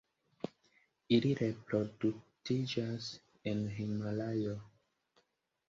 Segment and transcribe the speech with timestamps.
[1.17, 3.13] Ili reproduktiĝas
[3.55, 4.59] en Himalajo.